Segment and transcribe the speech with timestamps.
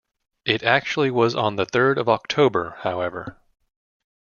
[0.45, 3.37] It actually was on the third of "October", however.